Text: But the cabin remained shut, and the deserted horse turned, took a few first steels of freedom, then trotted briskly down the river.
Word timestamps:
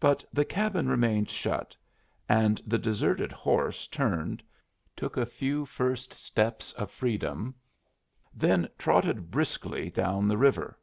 But 0.00 0.24
the 0.32 0.46
cabin 0.46 0.88
remained 0.88 1.28
shut, 1.28 1.76
and 2.26 2.56
the 2.66 2.78
deserted 2.78 3.32
horse 3.32 3.86
turned, 3.86 4.42
took 4.96 5.18
a 5.18 5.26
few 5.26 5.66
first 5.66 6.14
steels 6.14 6.72
of 6.78 6.90
freedom, 6.90 7.54
then 8.32 8.70
trotted 8.78 9.30
briskly 9.30 9.90
down 9.90 10.26
the 10.26 10.38
river. 10.38 10.78